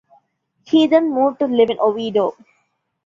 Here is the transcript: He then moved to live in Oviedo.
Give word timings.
He 0.65 0.87
then 0.87 1.13
moved 1.13 1.37
to 1.41 1.45
live 1.45 1.69
in 1.69 1.79
Oviedo. 1.79 2.33